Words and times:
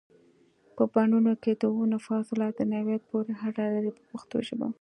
په 0.75 0.83
بڼونو 0.93 1.33
کې 1.43 1.51
د 1.55 1.63
ونو 1.75 1.97
فاصله 2.07 2.45
د 2.51 2.59
نوعیت 2.71 3.01
پورې 3.11 3.33
اړه 3.45 3.63
لري 3.75 3.91
په 3.97 4.03
پښتو 4.11 4.37
ژبه. 4.47 4.67